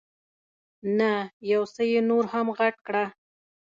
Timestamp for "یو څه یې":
1.51-1.99